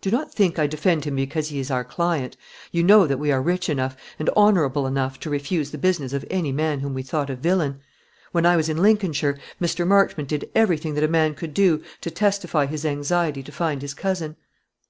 "Do 0.00 0.10
not 0.10 0.32
think 0.32 0.58
I 0.58 0.66
defend 0.66 1.04
him 1.04 1.16
because 1.16 1.48
he 1.48 1.58
is 1.58 1.70
our 1.70 1.84
client. 1.84 2.34
You 2.72 2.82
know 2.82 3.06
that 3.06 3.18
we 3.18 3.30
are 3.30 3.42
rich 3.42 3.68
enough, 3.68 3.94
and 4.18 4.30
honourable 4.30 4.86
enough, 4.86 5.20
to 5.20 5.28
refuse 5.28 5.70
the 5.70 5.76
business 5.76 6.14
of 6.14 6.24
any 6.30 6.50
man 6.50 6.80
whom 6.80 6.94
we 6.94 7.02
thought 7.02 7.28
a 7.28 7.36
villain. 7.36 7.80
When 8.32 8.46
I 8.46 8.56
was 8.56 8.70
in 8.70 8.78
Lincolnshire, 8.80 9.38
Mr. 9.60 9.86
Marchmont 9.86 10.30
did 10.30 10.48
everything 10.54 10.94
that 10.94 11.04
a 11.04 11.08
man 11.08 11.34
could 11.34 11.52
do 11.52 11.82
to 12.00 12.10
testify 12.10 12.64
his 12.64 12.86
anxiety 12.86 13.42
to 13.42 13.52
find 13.52 13.82
his 13.82 13.92
cousin." 13.92 14.36